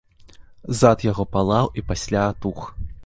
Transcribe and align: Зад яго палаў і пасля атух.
Зад 0.79 1.05
яго 1.11 1.25
палаў 1.35 1.65
і 1.83 1.85
пасля 1.91 2.25
атух. 2.31 2.59